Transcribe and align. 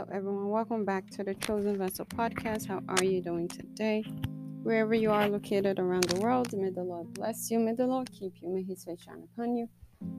Hello, 0.00 0.16
everyone. 0.16 0.48
Welcome 0.48 0.86
back 0.86 1.10
to 1.10 1.22
the 1.22 1.34
Chosen 1.34 1.76
Vessel 1.76 2.06
podcast. 2.06 2.66
How 2.66 2.80
are 2.88 3.04
you 3.04 3.20
doing 3.20 3.48
today? 3.48 4.02
Wherever 4.62 4.94
you 4.94 5.10
are 5.10 5.28
located 5.28 5.78
around 5.78 6.04
the 6.04 6.20
world, 6.20 6.50
may 6.54 6.70
the 6.70 6.82
Lord 6.82 7.12
bless 7.12 7.50
you. 7.50 7.58
May 7.58 7.74
the 7.74 7.86
Lord 7.86 8.10
keep 8.10 8.32
you. 8.40 8.48
May 8.48 8.62
His 8.62 8.82
face 8.82 9.02
shine 9.02 9.22
upon 9.34 9.58
you. 9.58 9.68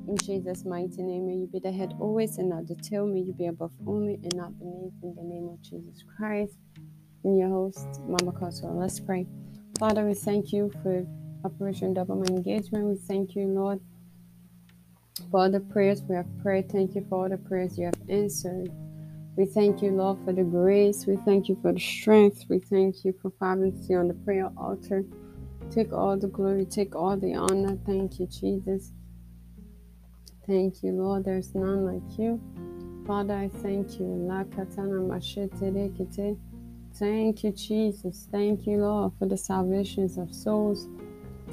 In 0.07 0.17
Jesus' 0.17 0.65
mighty 0.65 1.01
name, 1.01 1.25
may 1.25 1.33
you 1.33 1.49
be 1.51 1.57
the 1.57 1.71
head 1.71 1.95
always 1.99 2.37
and 2.37 2.49
not 2.49 2.67
the 2.67 2.75
tail. 2.75 3.07
May 3.07 3.21
you 3.21 3.33
be 3.33 3.47
above 3.47 3.71
only 3.87 4.19
and 4.21 4.35
not 4.35 4.59
beneath. 4.59 4.93
In 5.01 5.15
the 5.15 5.23
name 5.23 5.49
of 5.49 5.59
Jesus 5.63 6.03
Christ. 6.15 6.53
In 7.23 7.39
your 7.39 7.49
host, 7.49 7.87
Mama 8.01 8.33
Kosso. 8.33 8.71
Let's 8.77 8.99
pray. 8.99 9.25
Father, 9.79 10.05
we 10.05 10.13
thank 10.13 10.53
you 10.53 10.71
for 10.83 11.07
Operation 11.43 11.95
Double 11.95 12.17
My 12.17 12.27
Engagement. 12.27 12.85
We 12.85 12.97
thank 12.97 13.35
you, 13.35 13.47
Lord, 13.47 13.79
for 15.31 15.39
all 15.39 15.49
the 15.49 15.59
prayers 15.59 16.03
we 16.03 16.13
have 16.13 16.27
prayed. 16.43 16.71
Thank 16.71 16.93
you 16.93 17.03
for 17.09 17.23
all 17.23 17.29
the 17.29 17.37
prayers 17.39 17.79
you 17.79 17.85
have 17.85 17.99
answered. 18.09 18.69
We 19.37 19.45
thank 19.45 19.81
you, 19.81 19.91
Lord, 19.91 20.19
for 20.25 20.33
the 20.33 20.43
grace. 20.43 21.05
We 21.07 21.15
thank 21.17 21.47
you 21.47 21.57
for 21.61 21.71
the 21.71 21.79
strength. 21.79 22.45
We 22.49 22.59
thank 22.59 23.05
you 23.05 23.13
for 23.21 23.31
fervency 23.39 23.95
on 23.95 24.07
the 24.09 24.13
prayer 24.13 24.51
altar. 24.57 25.03
Take 25.71 25.93
all 25.93 26.17
the 26.17 26.27
glory, 26.27 26.65
take 26.65 26.95
all 26.95 27.15
the 27.15 27.35
honor. 27.35 27.77
Thank 27.85 28.19
you, 28.19 28.27
Jesus. 28.27 28.91
Thank 30.45 30.83
you, 30.83 30.91
Lord. 30.91 31.23
There's 31.23 31.55
none 31.55 31.85
like 31.85 32.19
you. 32.19 32.41
Father, 33.07 33.33
I 33.33 33.47
thank 33.47 33.99
you. 33.99 34.27
Thank 36.93 37.43
you, 37.43 37.51
Jesus. 37.51 38.27
Thank 38.31 38.67
you, 38.67 38.77
Lord, 38.77 39.13
for 39.17 39.27
the 39.27 39.37
salvations 39.37 40.17
of 40.17 40.33
souls. 40.33 40.89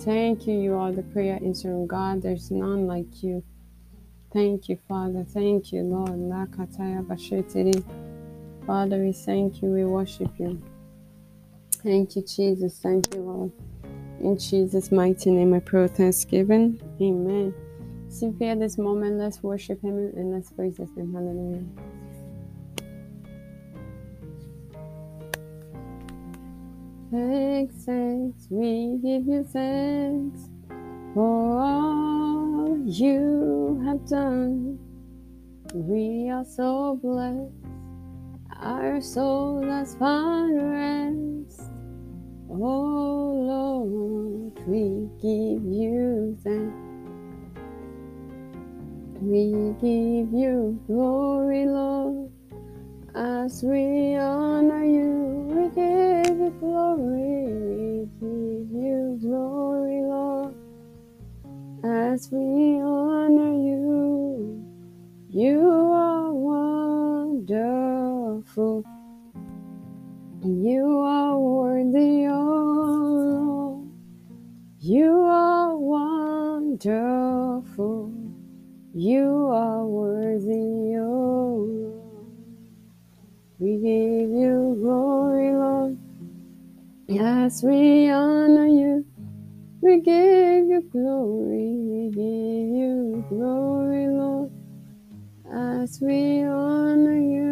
Thank 0.01 0.47
you. 0.47 0.55
You 0.55 0.75
are 0.75 0.93
the 0.93 1.03
prayer 1.03 1.39
answering 1.43 1.87
God. 1.87 2.23
There's 2.23 2.51
none 2.51 2.87
like 2.87 3.23
you. 3.23 3.45
Thank 4.33 4.69
you, 4.69 4.79
Father. 4.89 5.25
Thank 5.25 5.73
you, 5.73 5.83
Lord. 5.83 6.11
Father, 8.67 8.99
we 8.99 9.13
thank 9.13 9.63
you. 9.63 9.69
We 9.71 9.85
worship 9.85 10.31
you. 10.39 10.63
Thank 11.83 12.17
you, 12.17 12.23
Jesus. 12.23 12.79
Thank 12.79 13.15
you, 13.15 13.21
Lord. 13.23 13.53
In 14.21 14.37
Jesus' 14.37 14.93
mighty 14.93 15.31
name, 15.31 15.55
I 15.55 15.61
pray 15.61 15.89
thanksgiving. 15.89 16.81
Amen. 17.01 17.55
Simply 18.09 18.49
at 18.49 18.59
this 18.59 18.77
moment, 18.77 19.17
let's 19.19 19.43
worship 19.43 19.81
Him 19.83 19.97
and 19.97 20.33
let's 20.33 20.51
praise 20.51 20.77
His 20.77 20.91
name. 20.97 21.15
Hallelujah. 21.15 21.65
Thanks, 27.11 27.75
thanks, 27.87 28.47
we 28.51 28.99
give 29.03 29.27
you 29.27 29.43
thanks 29.45 30.51
for 31.15 31.59
all 31.59 32.18
you 32.87 33.83
have 33.85 34.07
done. 34.09 34.79
We 35.75 36.31
are 36.31 36.45
so 36.45 36.99
blessed, 37.03 37.53
our 38.63 39.01
soul 39.01 39.63
has 39.63 39.95
found 39.97 40.57
rest. 40.57 41.71
Oh 42.51 43.33
Lord, 43.53 44.59
we 44.67 45.09
give 45.21 45.65
you 45.65 46.37
thanks. 46.43 46.75
We 49.21 49.75
give 49.81 50.33
you 50.33 50.81
glory, 50.87 51.67
Lord, 51.67 52.31
as 53.15 53.63
we 53.63 54.17
honor 54.17 54.48
as 62.19 62.27
we 62.33 62.81
honor 62.83 63.55
you. 63.69 64.67
You 65.31 65.61
are 65.93 66.33
wonderful. 67.45 67.55
You 70.43 70.99
are 70.99 71.39
worthy, 71.39 72.27
oh 72.27 72.43
Lord. 73.31 73.87
You 74.81 75.13
are 75.31 75.77
wonderful. 75.77 76.91
You 78.95 79.51
are 79.53 79.87
worthy, 79.87 80.97
oh 80.99 81.69
Lord. 81.71 82.35
We 83.61 83.77
give 83.77 84.31
you 84.43 84.77
glory, 84.83 85.53
Lord, 85.53 85.97
as 87.09 87.63
we 87.63 88.11
honor 88.11 88.67
you. 88.67 88.88
We 89.89 90.03
give 90.03 90.67
you 90.69 90.83
glory, 90.93 91.75
we 91.91 92.11
give 92.11 92.71
you 92.81 93.25
glory, 93.31 94.09
Lord, 94.09 94.53
as 95.53 95.99
we 96.03 96.45
honor 96.45 97.19
you. 97.19 97.48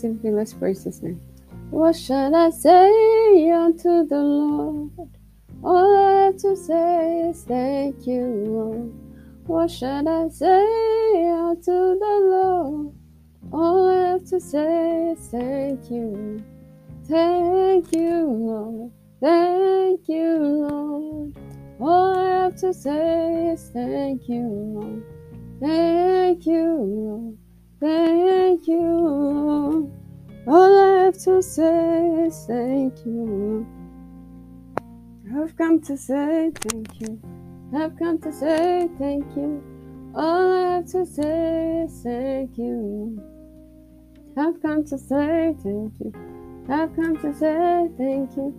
Simply 0.00 0.30
let's 0.30 0.54
praise 0.54 0.84
his 0.84 1.02
name. 1.02 1.20
What 1.68 1.94
shall 1.94 2.34
I 2.34 2.48
say 2.48 3.50
unto 3.50 4.06
the 4.06 4.16
Lord? 4.16 4.90
All 5.62 5.94
I 5.94 6.24
have 6.24 6.36
to 6.38 6.56
say 6.56 7.28
is 7.28 7.42
thank 7.44 8.06
you, 8.06 8.24
Lord. 8.24 8.94
What 9.46 9.70
shall 9.70 10.08
I 10.08 10.30
say 10.30 11.28
unto 11.28 11.98
the 12.00 12.16
Lord? 12.32 12.94
All 13.52 13.90
I 13.90 14.08
have 14.12 14.24
to 14.30 14.40
say 14.40 15.10
is 15.10 15.28
thank 15.28 15.90
you. 15.90 16.42
Thank 17.04 17.92
you, 17.94 18.24
Lord. 18.24 18.92
Thank 19.20 20.08
you, 20.08 20.38
Lord. 20.38 21.36
All 21.78 22.16
I 22.16 22.44
have 22.44 22.56
to 22.56 22.72
say 22.72 23.48
is 23.52 23.68
thank 23.74 24.30
you, 24.30 24.48
Lord. 24.48 25.04
Thank 25.60 26.46
you, 26.46 26.72
Lord. 26.72 27.36
Thank 27.80 28.68
you, 28.68 29.90
All 30.46 30.78
I 30.78 31.04
have 31.04 31.18
to 31.24 31.42
say 31.42 32.26
is 32.26 32.44
thank 32.46 33.06
you. 33.06 33.66
I've 35.34 35.56
come 35.56 35.80
to 35.82 35.96
say 35.96 36.50
thank 36.56 37.00
you. 37.00 37.18
I've 37.74 37.98
come 37.98 38.18
to 38.18 38.32
say 38.32 38.86
thank 38.98 39.24
you. 39.34 39.62
All 40.14 40.52
I 40.52 40.74
have 40.74 40.86
to 40.88 41.06
say 41.06 41.84
is 41.86 42.02
thank 42.02 42.58
you. 42.58 43.22
I've 44.36 44.60
come 44.60 44.84
to 44.84 44.98
say 44.98 45.56
thank 45.62 45.94
you. 46.00 46.12
I've 46.68 46.94
come 46.94 47.16
to 47.16 47.32
say 47.32 47.88
thank 47.96 48.36
you. 48.36 48.54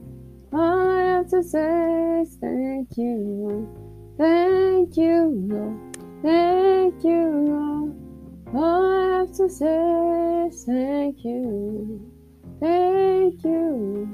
All 0.51 0.89
I 0.89 1.01
have 1.03 1.29
to 1.29 1.43
say 1.43 2.21
is 2.21 2.37
thank 2.41 2.97
you. 2.97 3.69
Thank 4.17 4.97
you, 4.97 5.47
Lord. 5.47 5.79
Thank 6.23 7.03
you, 7.03 7.29
Lord. 7.49 8.10
All 8.53 8.85
I 8.85 9.19
have 9.19 9.31
to 9.37 9.49
say 9.49 10.49
thank 10.65 11.23
you. 11.23 12.11
Thank 12.59 13.43
you. 13.45 14.09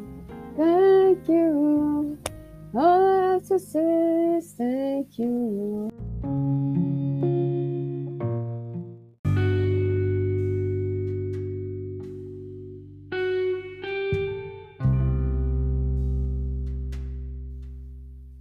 Thank 0.56 1.28
you, 1.28 2.18
All 2.76 3.20
I 3.20 3.34
have 3.34 3.48
to 3.48 3.58
say 3.58 4.38
is 4.38 4.54
thank 4.54 5.18
you, 5.18 5.28
Lord. 5.28 5.94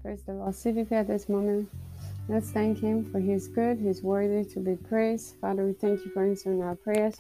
Praise 0.03 0.23
the 0.27 0.35
Lord. 0.35 0.53
CVP 0.53 0.93
at 0.93 1.07
this 1.07 1.29
moment. 1.29 1.71
Let's 2.29 2.51
thank 2.51 2.81
Him 2.81 3.05
for 3.05 3.21
His 3.21 3.47
good, 3.47 3.79
He's 3.79 4.03
worthy 4.03 4.45
to 4.51 4.61
be 4.61 4.75
praised. 4.75 5.37
Father, 5.41 5.65
we 5.65 5.75
thank 5.75 6.05
you 6.05 6.11
for 6.11 6.25
answering 6.25 6.63
our 6.63 6.75
prayers. 6.75 7.17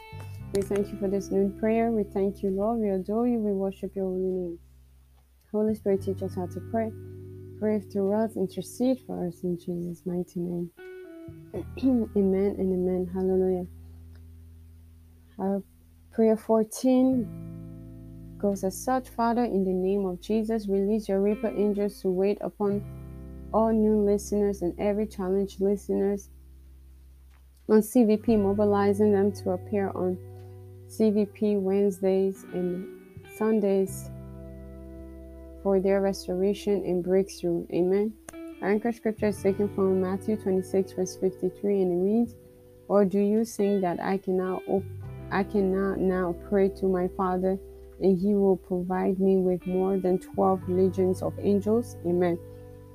We 0.52 0.62
thank 0.62 0.90
you 0.90 0.98
for 0.98 1.06
this 1.06 1.30
noon 1.30 1.56
prayer. 1.58 1.92
We 1.92 2.02
thank 2.02 2.42
you, 2.42 2.50
Lord. 2.50 2.80
We 2.80 2.90
adore 2.90 3.28
you. 3.28 3.38
We 3.38 3.52
worship 3.52 3.94
your 3.94 4.06
holy 4.06 4.20
name. 4.20 4.58
Holy 5.52 5.74
Spirit, 5.74 6.02
teach 6.02 6.22
us 6.22 6.34
how 6.34 6.46
to 6.46 6.60
pray. 6.72 6.90
Pray 7.60 7.80
through 7.80 8.14
us, 8.14 8.36
intercede 8.36 8.98
for 9.06 9.26
us 9.26 9.42
in 9.42 9.58
Jesus' 9.58 10.02
mighty 10.04 10.40
name. 10.40 10.70
amen 12.16 12.56
and 12.58 12.72
amen. 12.72 13.10
Hallelujah. 13.14 13.66
Our 15.38 15.62
prayer 16.12 16.36
14 16.36 18.36
goes 18.38 18.64
as 18.64 18.76
such 18.76 19.08
Father, 19.08 19.44
in 19.44 19.64
the 19.64 19.72
name 19.72 20.04
of 20.04 20.20
Jesus, 20.20 20.68
release 20.68 21.08
your 21.08 21.20
reaper 21.20 21.48
angels 21.48 22.00
to 22.02 22.08
wait 22.08 22.38
upon 22.40 22.84
all 23.56 23.72
new 23.72 24.04
listeners 24.04 24.60
and 24.60 24.78
every 24.78 25.06
challenge 25.06 25.60
listeners 25.60 26.28
on 27.70 27.80
CVP, 27.80 28.38
mobilizing 28.38 29.12
them 29.12 29.32
to 29.32 29.52
appear 29.52 29.88
on 29.94 30.18
CVP 30.88 31.58
Wednesdays 31.58 32.44
and 32.52 32.86
Sundays 33.38 34.10
for 35.62 35.80
their 35.80 36.02
restoration 36.02 36.84
and 36.84 37.02
breakthrough. 37.02 37.66
Amen. 37.72 38.12
Our 38.60 38.68
anchor 38.68 38.92
scripture 38.92 39.28
is 39.28 39.42
taken 39.42 39.74
from 39.74 40.02
Matthew 40.02 40.36
26, 40.36 40.92
verse 40.92 41.16
53, 41.16 41.80
and 41.80 41.92
it 41.92 42.12
reads, 42.12 42.34
Or 42.88 43.06
do 43.06 43.20
you 43.20 43.46
think 43.46 43.80
that 43.80 43.98
I 44.02 44.18
cannot 44.18 44.64
op- 44.68 44.82
I 45.32 45.44
cannot 45.44 45.98
now 45.98 46.36
pray 46.50 46.68
to 46.80 46.86
my 46.86 47.08
Father, 47.16 47.58
and 48.00 48.18
he 48.18 48.34
will 48.34 48.58
provide 48.58 49.18
me 49.18 49.38
with 49.38 49.66
more 49.66 49.96
than 49.96 50.18
12 50.18 50.68
legions 50.68 51.22
of 51.22 51.32
angels? 51.40 51.96
Amen. 52.04 52.38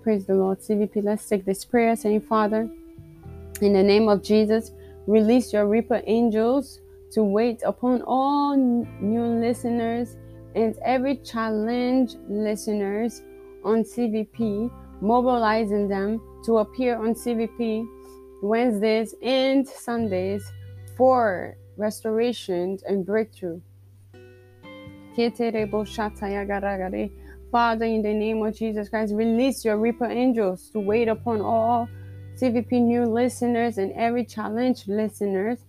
Praise 0.04 0.26
the 0.26 0.34
Lord. 0.34 0.60
CVP, 0.60 1.04
let's 1.04 1.30
take 1.30 1.46
this 1.46 1.64
prayer, 1.64 1.96
saying, 1.96 2.22
Father, 2.22 2.68
in 3.62 3.74
the 3.74 3.84
name 3.84 4.10
of 4.10 4.24
Jesus, 4.24 4.72
release 5.06 5.54
your 5.54 5.68
reaper 5.68 6.02
angels 6.08 6.80
to 7.12 7.24
wait 7.24 7.62
upon 7.64 8.02
all 8.08 8.58
new 8.58 9.24
listeners 9.24 10.18
and 10.56 10.76
every 10.84 11.18
challenge 11.18 12.16
listeners 12.28 13.22
on 13.64 13.84
CVP, 13.84 14.72
mobilizing 15.02 15.88
them 15.88 16.20
to 16.46 16.58
appear 16.58 16.98
on 16.98 17.14
CVP 17.14 17.86
Wednesdays 18.42 19.14
and 19.22 19.68
Sundays 19.68 20.44
for 20.98 21.58
restorations 21.78 22.82
and 22.84 23.06
breakthrough. 23.06 23.62
Father, 27.52 27.84
in 27.84 28.02
the 28.02 28.14
name 28.14 28.42
of 28.44 28.56
Jesus 28.56 28.88
Christ, 28.88 29.14
release 29.14 29.66
your 29.66 29.76
reaper 29.76 30.06
angels 30.06 30.70
to 30.70 30.80
wait 30.80 31.10
upon 31.10 31.42
all 31.42 31.90
CVP 32.38 32.82
new 32.82 33.06
listeners 33.06 33.78
and 33.78 33.92
every 33.92 34.24
challenge 34.24 34.88
listeners 34.88 35.60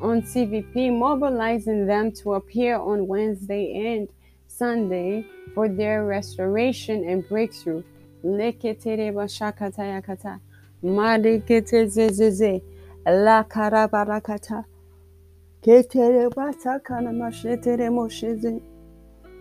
on 0.00 0.22
CVP, 0.22 0.96
mobilizing 0.96 1.88
them 1.88 2.12
to 2.12 2.34
appear 2.34 2.76
on 2.76 3.08
Wednesday 3.08 3.96
and 3.96 4.08
Sunday 4.46 5.26
for 5.52 5.68
their 5.68 6.04
restoration 6.04 7.02
and 7.08 7.28
breakthrough. 7.28 7.82
La. 8.22 8.52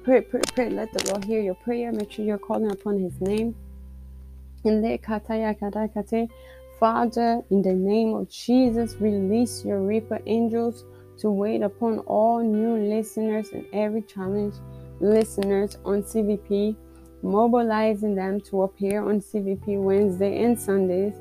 Pray, 0.03 0.19
pray, 0.19 0.41
pray. 0.53 0.69
Let 0.69 0.91
the 0.91 1.09
Lord 1.09 1.23
hear 1.23 1.41
your 1.41 1.55
prayer. 1.55 1.93
Make 1.93 2.11
sure 2.11 2.25
you're 2.25 2.37
calling 2.37 2.71
upon 2.71 2.99
His 2.99 3.21
name. 3.21 3.55
Father, 6.77 7.41
in 7.49 7.61
the 7.61 7.73
name 7.73 8.13
of 8.13 8.29
Jesus, 8.29 8.95
release 8.99 9.63
your 9.63 9.79
reaper 9.79 10.19
angels 10.25 10.83
to 11.19 11.31
wait 11.31 11.61
upon 11.61 11.99
all 11.99 12.43
new 12.43 12.75
listeners 12.75 13.49
and 13.53 13.65
every 13.71 14.01
challenge 14.01 14.55
listeners 14.99 15.77
on 15.85 16.03
CVP, 16.03 16.75
mobilizing 17.21 18.13
them 18.13 18.41
to 18.41 18.63
appear 18.63 19.07
on 19.07 19.21
CVP 19.21 19.81
Wednesday 19.81 20.43
and 20.43 20.59
Sundays 20.59 21.13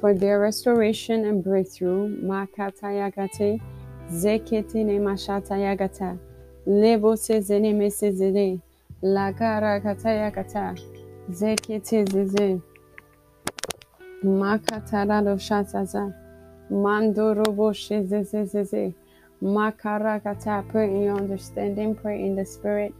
for 0.00 0.14
their 0.14 0.38
restoration 0.38 1.24
and 1.24 1.42
breakthrough. 1.42 2.16
Makatayagate, 2.22 3.60
zeketine 4.10 5.00
mashatayagata, 5.00 6.18
lebo 6.66 7.16
sezene 7.16 7.72
mesezene, 7.72 8.60
lagara 9.02 9.80
katayagata, 9.80 10.74
zekete 11.30 12.04
zeze. 12.04 12.60
Makatarado 14.22 15.36
shazaza. 15.38 16.14
Mandorobo 16.70 17.74
Makara 19.42 20.22
kata. 20.22 20.64
Pray 20.68 20.88
in 20.88 21.02
your 21.02 21.16
understanding. 21.16 21.96
Pray 21.96 22.22
in 22.22 22.36
the 22.36 22.44
spirit. 22.44 22.94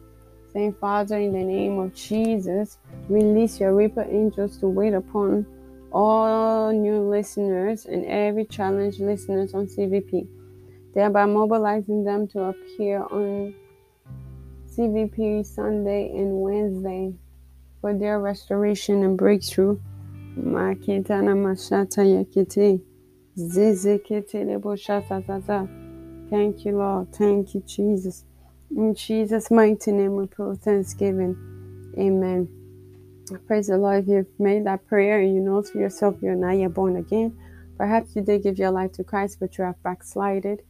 Saying, 0.53 0.75
Father, 0.81 1.19
in 1.19 1.33
the 1.33 1.45
name 1.45 1.79
of 1.79 1.95
Jesus, 1.95 2.79
release 3.09 3.61
your 3.61 3.75
reaper 3.75 4.05
angels 4.11 4.59
to 4.59 4.67
wait 4.67 4.93
upon 4.93 5.47
all 5.93 6.73
new 6.73 7.09
listeners 7.09 7.87
and 7.87 8.05
every 8.07 8.45
challenge 8.45 8.99
listeners 8.99 9.55
on 9.55 9.67
CVP, 9.67 10.27
thereby 10.95 11.27
mobilizing 11.27 12.05
them 12.05 12.29
to 12.29 12.45
appear 12.45 13.03
on 13.03 13.55
CVP 14.71 15.45
Sunday 15.45 16.11
and 16.11 16.41
Wednesday 16.41 17.15
for 17.81 17.93
their 17.93 18.21
restoration 18.21 19.05
and 19.05 19.19
breakthrough. 19.19 19.79
Mashata 20.39 21.23
zaza. 25.27 25.69
Thank 26.31 26.65
you, 26.65 26.79
Lord. 26.79 27.15
Thank 27.15 27.55
you, 27.55 27.63
Jesus. 27.67 28.25
In 28.75 28.95
Jesus' 28.95 29.51
mighty 29.51 29.93
name 29.93 30.17
we 30.17 30.27
pray 30.27 30.55
thanksgiving. 30.57 31.37
Amen. 31.99 32.49
Praise 33.47 33.67
the 33.67 33.77
Lord. 33.77 34.05
If 34.05 34.09
you've 34.09 34.41
made 34.41 34.65
that 34.65 34.87
prayer 34.87 35.21
and 35.21 35.35
you 35.35 35.41
know 35.41 35.61
to 35.61 35.79
yourself 35.79 36.17
you're 36.23 36.35
not 36.35 36.53
yet 36.53 36.73
born 36.73 36.97
again, 36.97 37.37
perhaps 37.77 38.17
you 38.17 38.23
did 38.23 38.43
give 38.43 38.59
your 38.59 38.71
life 38.71 38.93
to 38.93 39.05
Christ, 39.05 39.39
but 39.41 39.59
you 39.59 39.65
have 39.65 39.83
backslided. 39.83 40.63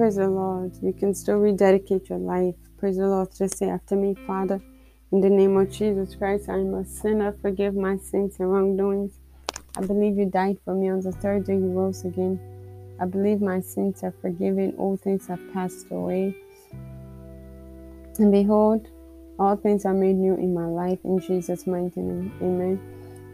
Praise 0.00 0.16
the 0.16 0.30
Lord. 0.30 0.72
You 0.80 0.94
can 0.94 1.14
still 1.14 1.36
rededicate 1.36 2.08
your 2.08 2.18
life. 2.18 2.54
Praise 2.78 2.96
the 2.96 3.06
Lord. 3.06 3.28
Just 3.36 3.58
say 3.58 3.68
after 3.68 3.96
me, 3.96 4.14
Father. 4.26 4.58
In 5.12 5.20
the 5.20 5.28
name 5.28 5.58
of 5.58 5.70
Jesus 5.70 6.14
Christ, 6.14 6.48
I 6.48 6.54
am 6.54 6.72
a 6.72 6.86
sinner. 6.86 7.36
Forgive 7.42 7.74
my 7.74 7.98
sins 7.98 8.36
and 8.38 8.50
wrongdoings. 8.50 9.18
I 9.76 9.82
believe 9.82 10.16
you 10.16 10.24
died 10.24 10.56
for 10.64 10.74
me 10.74 10.88
on 10.88 11.02
the 11.02 11.12
third 11.12 11.44
day 11.44 11.56
you 11.56 11.70
rose 11.70 12.06
again. 12.06 12.40
I 12.98 13.04
believe 13.04 13.42
my 13.42 13.60
sins 13.60 14.02
are 14.02 14.14
forgiven. 14.22 14.72
All 14.78 14.96
things 14.96 15.26
have 15.26 15.52
passed 15.52 15.90
away. 15.90 16.34
And 18.18 18.32
behold, 18.32 18.88
all 19.38 19.56
things 19.56 19.84
are 19.84 19.92
made 19.92 20.16
new 20.16 20.32
in 20.32 20.54
my 20.54 20.64
life 20.64 21.00
in 21.04 21.20
Jesus' 21.20 21.66
mighty 21.66 22.00
name. 22.00 22.32
Amen. 22.40 22.80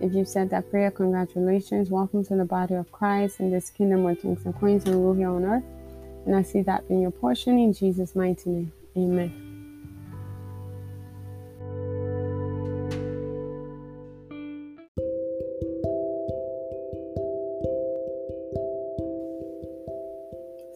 If 0.01 0.15
you 0.15 0.25
said 0.25 0.51
that 0.51 0.69
prayer, 0.69 0.91
congratulations. 0.91 1.91
Welcome 1.91 2.25
to 2.25 2.35
the 2.35 2.45
body 2.45 2.75
of 2.75 2.91
Christ 2.91 3.39
in 3.39 3.53
this 3.53 3.71
kingdom 3.71 4.03
where 4.03 4.17
kings 4.17 4.45
and 4.45 4.55
queens 4.57 4.85
and 4.87 4.97
rule 4.97 5.15
here 5.15 5.31
on 5.31 5.45
earth. 5.45 5.63
And 6.27 6.35
I 6.35 6.43
see 6.43 6.63
that 6.63 6.89
being 6.89 7.03
your 7.03 7.13
portion 7.13 7.57
in 7.57 7.73
Jesus' 7.73 8.17
mighty 8.17 8.51
name. 8.51 8.73
Amen. 8.97 9.47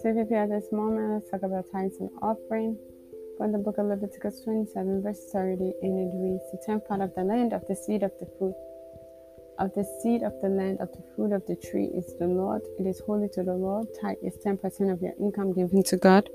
So 0.00 0.08
if 0.16 0.30
you're 0.30 0.42
at 0.42 0.48
this 0.48 0.72
moment, 0.72 1.12
let's 1.12 1.30
talk 1.30 1.42
about 1.42 1.66
tithes 1.72 1.96
and 1.98 2.10
offering. 2.22 2.78
From 3.36 3.52
the 3.52 3.58
book 3.58 3.78
of 3.78 3.86
Leviticus 3.86 4.42
27, 4.44 5.02
verse 5.02 5.30
30, 5.32 5.72
and 5.82 5.98
it 5.98 6.16
reads, 6.16 6.44
The 6.52 6.62
tenth 6.64 6.86
part 6.86 7.00
of 7.00 7.14
the 7.14 7.24
land 7.24 7.52
of 7.52 7.66
the 7.66 7.74
seed 7.74 8.02
of 8.02 8.12
the 8.20 8.26
fruit 8.38 8.54
of 9.60 9.72
the 9.74 9.84
seed 10.02 10.22
of 10.22 10.32
the 10.40 10.48
land 10.48 10.80
of 10.80 10.90
the 10.92 11.04
fruit 11.14 11.32
of 11.32 11.46
the 11.46 11.54
tree 11.54 11.90
is 11.94 12.14
the 12.18 12.26
Lord. 12.26 12.62
It 12.78 12.86
is 12.86 13.00
holy 13.06 13.28
to 13.34 13.42
the 13.42 13.54
Lord. 13.54 13.86
Tithe 14.00 14.16
is 14.22 14.36
10% 14.44 14.92
of 14.92 15.02
your 15.02 15.12
income 15.20 15.52
given 15.52 15.82
to 15.84 15.96
God. 15.96 16.28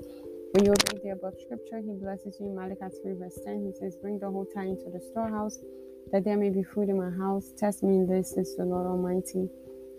When 0.52 0.64
you 0.64 0.70
obey 0.70 1.00
the 1.02 1.10
above 1.10 1.34
scripture, 1.44 1.80
he 1.80 1.92
blesses 1.92 2.38
you. 2.40 2.46
Malachi 2.46 2.96
3, 3.02 3.12
verse 3.18 3.38
10, 3.44 3.66
he 3.66 3.78
says, 3.78 3.96
Bring 3.96 4.20
the 4.20 4.30
whole 4.30 4.46
tithe 4.46 4.68
into 4.68 4.90
the 4.90 5.00
storehouse, 5.10 5.58
that 6.12 6.24
there 6.24 6.36
may 6.36 6.50
be 6.50 6.62
food 6.62 6.88
in 6.88 6.96
my 6.96 7.10
house. 7.10 7.52
Test 7.58 7.82
me 7.82 7.96
in 7.96 8.06
this, 8.06 8.34
says 8.34 8.54
the 8.56 8.64
Lord 8.64 8.86
Almighty 8.86 9.50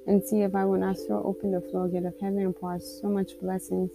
and 0.07 0.23
see 0.23 0.41
if 0.41 0.55
I 0.55 0.63
will 0.63 0.79
not 0.79 0.95
throw 1.05 1.21
open 1.23 1.51
the 1.51 1.61
floodgate 1.61 2.05
of 2.05 2.13
heaven 2.21 2.39
and 2.39 2.55
pour 2.55 2.75
out 2.75 2.81
so 2.81 3.09
much 3.09 3.37
blessings 3.41 3.91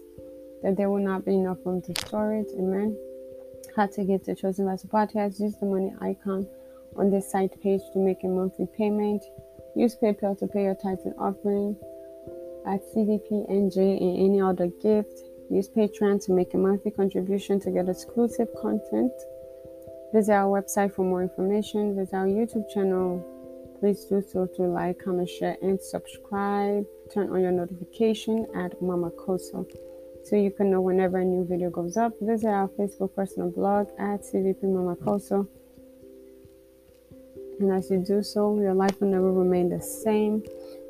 that 0.63 0.77
there 0.77 0.91
will 0.91 1.03
not 1.03 1.25
be 1.25 1.35
enough 1.35 1.59
room 1.65 1.81
to 1.83 2.07
store 2.07 2.35
it. 2.35 2.49
Amen. 2.59 2.97
How 3.75 3.87
to 3.87 4.05
get 4.05 4.25
the 4.25 4.35
Chosen 4.35 4.67
Vessel 4.67 4.91
podcast. 4.91 5.41
Use 5.41 5.57
the 5.59 5.67
money 5.67 5.93
icon 6.01 6.47
on 6.97 7.11
this 7.11 7.31
site 7.31 7.61
page 7.63 7.81
to 7.93 7.99
make 7.99 8.25
a 8.25 8.29
monthly 8.29 8.67
payment. 8.77 9.25
Use 9.75 9.97
PayPal 9.97 10.39
to 10.39 10.47
pay 10.47 10.65
your 10.65 10.75
tithes 10.75 11.05
and 11.05 11.15
offering 11.19 11.77
at 12.67 12.81
CVP, 12.95 13.51
NJ, 13.51 14.01
and 14.01 14.19
any 14.19 14.41
other 14.41 14.69
gift. 14.81 15.23
Use 15.51 15.69
Patreon 15.69 16.25
to 16.27 16.33
make 16.33 16.55
a 16.55 16.59
monthly 16.59 16.91
contribution 16.91 17.61
to 17.61 17.71
get 17.71 17.89
exclusive 17.89 18.49
content. 18.61 19.13
Visit 20.15 20.33
our 20.33 20.61
website 20.61 20.95
for 20.95 21.05
more 21.05 21.23
information. 21.23 21.97
Visit 21.97 22.15
our 22.15 22.27
YouTube 22.27 22.69
channel 22.73 23.33
Please 23.83 24.05
do 24.05 24.23
so 24.23 24.47
to 24.47 24.63
like, 24.63 25.03
comment, 25.03 25.29
share, 25.29 25.57
and 25.61 25.83
subscribe. 25.83 26.87
Turn 27.13 27.31
on 27.31 27.41
your 27.41 27.51
notification 27.51 28.47
at 28.55 28.81
Mama 28.81 29.11
Kosso 29.11 29.67
so 30.23 30.37
you 30.37 30.53
can 30.53 30.71
know 30.71 30.81
whenever 30.81 31.19
a 31.19 31.25
new 31.25 31.45
video 31.45 31.69
goes 31.69 31.97
up. 31.97 32.13
Visit 32.21 32.47
our 32.47 32.69
Facebook 32.69 33.13
personal 33.17 33.51
blog 33.51 33.89
at 33.99 34.23
CVP 34.23 34.63
Mama 34.63 34.95
Kosso. 34.95 35.49
And 37.63 37.71
as 37.71 37.89
you 37.93 37.99
do 37.99 38.25
so, 38.25 38.59
your 38.59 38.75
life 38.75 39.01
will 39.01 39.07
never 39.07 39.33
remain 39.33 39.69
the 39.69 39.81
same. 39.81 40.43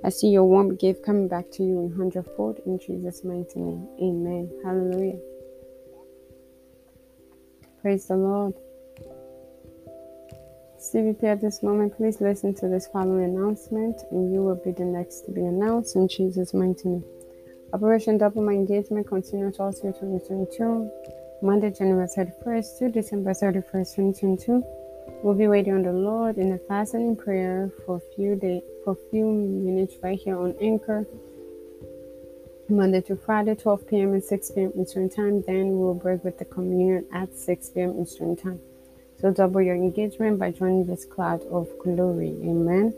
I 0.03 0.09
see 0.09 0.29
your 0.29 0.45
warm 0.45 0.75
gift 0.77 1.05
coming 1.05 1.29
back 1.29 1.51
to 1.53 1.63
you 1.63 1.81
in 1.81 1.95
hundredfold 1.95 2.61
in 2.65 2.79
Jesus' 2.79 3.23
mighty 3.25 3.61
name. 3.61 3.87
Amen. 4.01 4.51
Hallelujah. 4.65 5.19
Praise 7.83 8.07
the 8.07 8.17
Lord. 8.17 8.55
CVP 10.81 11.23
at 11.25 11.43
this 11.43 11.63
moment, 11.63 11.95
please 11.95 12.23
listen 12.23 12.55
to 12.55 12.69
this 12.69 12.87
following 12.87 13.25
announcement, 13.25 14.01
and 14.11 14.33
you 14.33 14.43
will 14.43 14.61
be 14.65 14.73
the 14.73 14.85
next 14.85 15.27
to 15.27 15.31
be 15.31 15.43
announced 15.43 15.95
in 15.95 16.09
Jesus' 16.09 16.55
mighty 16.55 16.89
name. 16.89 17.05
Operation 17.75 18.17
Double 18.17 18.43
My 18.43 18.53
Engagement 18.53 19.07
continues 19.07 19.61
all 19.61 19.73
through 19.73 19.93
2022, 19.93 20.91
Monday, 21.43 21.71
January 21.71 22.09
31st 22.09 22.79
to 22.79 22.89
December 22.89 23.33
31st, 23.33 23.95
2022. 23.95 24.82
We'll 25.23 25.35
be 25.35 25.47
waiting 25.47 25.75
on 25.75 25.83
the 25.83 25.93
Lord 25.93 26.37
in 26.37 26.51
a 26.53 26.59
fasting 26.59 27.03
and 27.03 27.19
prayer 27.19 27.71
for 27.87 27.99
a 27.99 28.15
few 28.17 28.35
days, 28.35 28.63
for 28.85 28.95
a 28.95 29.11
few 29.11 29.25
minutes 29.25 29.95
right 30.03 30.19
here 30.19 30.37
on 30.37 30.57
Anchor. 30.61 31.07
Monday 32.69 33.03
to 33.03 33.15
Friday, 33.15 33.55
12 33.55 33.87
p.m. 33.87 34.15
and 34.15 34.25
6 34.25 34.51
p.m. 34.51 34.73
Eastern 34.77 35.09
Time. 35.09 35.45
Then 35.47 35.79
we'll 35.79 35.95
break 35.95 36.25
with 36.25 36.39
the 36.39 36.45
communion 36.45 37.07
at 37.13 37.37
6 37.37 37.69
p.m. 37.71 38.01
Eastern 38.03 38.35
Time. 38.35 38.59
So 39.21 39.31
double 39.31 39.63
your 39.63 39.77
engagement 39.77 40.41
by 40.41 40.51
joining 40.51 40.87
this 40.87 41.05
cloud 41.05 41.43
of 41.53 41.69
glory. 41.79 42.37
Amen. 42.43 42.93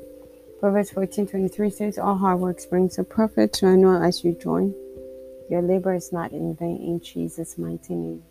Proverbs 0.60 0.92
14 0.92 1.26
23 1.26 1.68
says, 1.68 1.98
All 1.98 2.16
hard 2.16 2.40
work 2.40 2.58
brings 2.70 2.98
a 2.98 3.04
profit, 3.04 3.54
so 3.54 3.68
I 3.68 3.76
know 3.76 4.02
as 4.02 4.24
you 4.24 4.32
join, 4.32 4.74
your 5.50 5.60
labor 5.60 5.92
is 5.92 6.10
not 6.10 6.32
in 6.32 6.56
vain 6.56 6.78
in 6.78 7.00
Jesus' 7.00 7.58
mighty 7.58 7.94
name. 7.94 8.22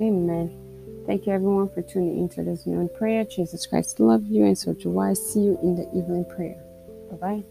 Amen. 0.00 0.71
Thank 1.06 1.26
you 1.26 1.32
everyone 1.32 1.68
for 1.68 1.82
tuning 1.82 2.18
into 2.18 2.44
this 2.44 2.66
new 2.66 2.88
prayer. 2.88 3.24
Jesus 3.24 3.66
Christ 3.66 3.98
love 3.98 4.24
you, 4.26 4.44
and 4.44 4.56
so 4.56 4.72
do 4.72 4.98
I. 4.98 5.14
See 5.14 5.40
you 5.40 5.58
in 5.62 5.74
the 5.74 5.88
evening 5.96 6.24
prayer. 6.24 6.62
Bye 7.10 7.16
bye. 7.16 7.44